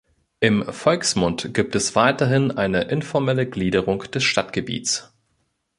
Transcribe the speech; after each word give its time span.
Im 0.39 0.65
Volksmund 0.67 1.53
gibt 1.53 1.75
es 1.75 1.95
weiterhin 1.95 2.49
eine 2.49 2.85
informelle 2.85 3.45
Gliederung 3.47 3.99
des 4.09 4.23
Stadtgebiets. 4.23 5.13